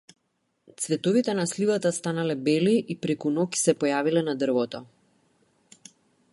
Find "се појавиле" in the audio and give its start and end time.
3.65-4.27